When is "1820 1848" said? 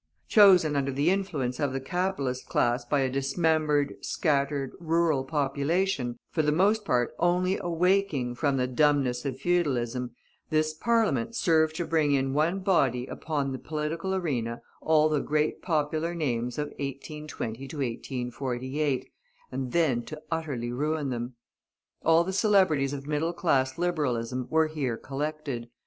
16.79-19.07